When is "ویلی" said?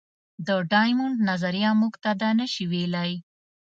2.71-3.11